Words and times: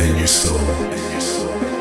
and 0.00 0.18
your 0.18 0.26
soul. 0.26 1.71